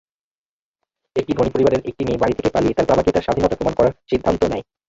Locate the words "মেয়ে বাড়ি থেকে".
2.05-2.53